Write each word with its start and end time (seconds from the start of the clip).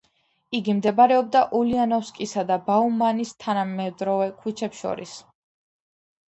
იგი 0.59 0.73
მდებარეობდა 0.77 1.43
ულიანოვსკისა 1.59 2.45
და 2.53 2.57
ბაუმანის 2.71 3.35
თანამედროვე 3.45 4.31
ქუჩებს 4.41 4.83
შორის. 4.87 5.15